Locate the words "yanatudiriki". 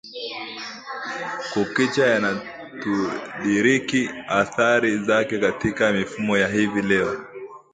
2.07-4.09